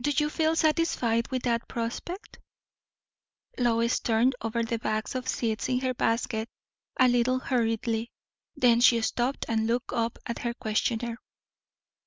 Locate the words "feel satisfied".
0.30-1.30